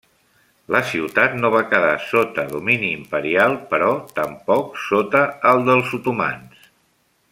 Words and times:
La 0.75 0.79
ciutat 0.91 1.35
no 1.41 1.51
va 1.55 1.61
quedar 1.73 1.91
sota 2.05 2.47
domini 2.55 2.91
imperial 3.01 3.55
però 3.75 3.93
tampoc 4.21 4.83
sota 4.89 5.25
el 5.53 5.67
dels 5.73 5.97
otomans. 6.01 6.71